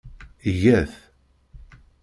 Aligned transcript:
Iga-t. 0.49 0.91